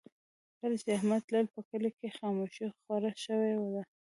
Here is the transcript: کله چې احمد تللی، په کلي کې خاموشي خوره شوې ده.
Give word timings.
کله 0.59 0.75
چې 0.81 0.87
احمد 0.97 1.21
تللی، 1.27 1.51
په 1.55 1.61
کلي 1.69 1.89
کې 1.97 2.15
خاموشي 2.19 2.65
خوره 2.79 3.11
شوې 3.23 3.51
ده. 3.73 3.83